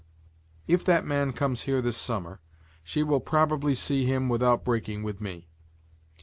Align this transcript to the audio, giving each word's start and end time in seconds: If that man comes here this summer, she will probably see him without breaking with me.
If 0.67 0.83
that 0.85 1.05
man 1.05 1.31
comes 1.31 1.61
here 1.69 1.79
this 1.79 1.95
summer, 1.95 2.41
she 2.81 3.03
will 3.03 3.19
probably 3.19 3.75
see 3.75 4.03
him 4.03 4.29
without 4.29 4.65
breaking 4.65 5.03
with 5.03 5.21
me. 5.21 5.47